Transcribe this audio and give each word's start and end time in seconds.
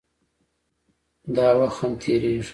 داوخت 1.35 1.81
هم 1.83 1.91
تېريږي 2.01 2.49